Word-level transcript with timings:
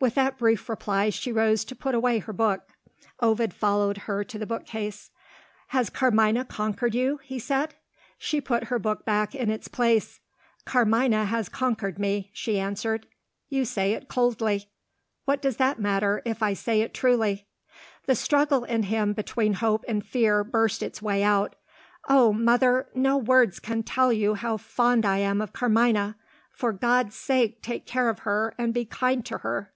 With 0.00 0.16
that 0.16 0.36
brief 0.36 0.68
reply 0.68 1.08
she 1.08 1.32
rose 1.32 1.64
to 1.64 1.74
put 1.74 1.94
away 1.94 2.18
her 2.18 2.34
book. 2.34 2.68
Ovid 3.20 3.54
followed 3.54 3.96
her 4.04 4.22
to 4.22 4.38
the 4.38 4.44
bookcase. 4.44 5.10
"Has 5.68 5.88
Carmina 5.88 6.44
conquered 6.44 6.94
you?" 6.94 7.20
he 7.22 7.38
said. 7.38 7.74
She 8.18 8.38
put 8.42 8.64
her 8.64 8.78
book 8.78 9.06
back 9.06 9.34
in 9.34 9.48
its 9.48 9.66
place. 9.66 10.20
"Carmina 10.66 11.24
has 11.24 11.48
conquered 11.48 11.98
me," 11.98 12.28
she 12.34 12.58
answered. 12.58 13.06
"You 13.48 13.64
say 13.64 13.94
it 13.94 14.08
coldly." 14.08 14.68
"What 15.24 15.40
does 15.40 15.56
that 15.56 15.80
matter, 15.80 16.20
if 16.26 16.42
I 16.42 16.52
say 16.52 16.82
it 16.82 16.92
truly?" 16.92 17.46
The 18.04 18.14
struggle 18.14 18.64
in 18.64 18.82
him 18.82 19.14
between 19.14 19.54
hope 19.54 19.86
and 19.88 20.04
fear 20.04 20.44
burst 20.44 20.82
its 20.82 21.00
way 21.00 21.22
out. 21.22 21.56
"Oh, 22.10 22.30
mother, 22.30 22.90
no 22.94 23.16
words 23.16 23.58
can 23.58 23.82
tell 23.82 24.12
you 24.12 24.34
how 24.34 24.58
fond 24.58 25.06
I 25.06 25.16
am 25.20 25.40
of 25.40 25.54
Carmina! 25.54 26.16
For 26.52 26.74
God's 26.74 27.16
sake 27.16 27.62
take 27.62 27.86
care 27.86 28.10
of 28.10 28.18
her, 28.18 28.52
and 28.58 28.74
be 28.74 28.84
kind 28.84 29.24
to 29.24 29.38
her!" 29.38 29.70